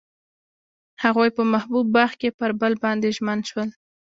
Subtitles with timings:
[1.03, 3.69] هغوی په محبوب باغ کې پر بل باندې ژمن شول.